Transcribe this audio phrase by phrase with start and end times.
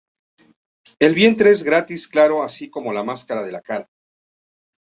[1.07, 3.87] El vientre es gris claro así como la máscara de la cara.